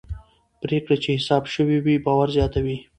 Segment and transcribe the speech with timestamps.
[0.61, 2.77] پرېکړې چې حساب شوي وي باور زیاتوي